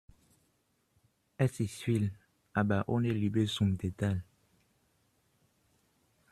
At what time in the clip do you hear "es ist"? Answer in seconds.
1.37-1.83